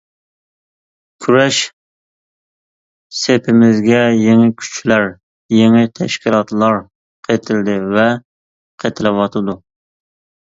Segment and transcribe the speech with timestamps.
[1.23, 1.57] كۈرەش
[3.17, 5.05] سېپىمىزگە يېڭى كۈچلەر،
[5.57, 6.79] يېڭى تەشكىلاتلار
[7.29, 8.07] قېتىلدى ۋە
[8.85, 9.55] قېتىلىۋاتىدۇ.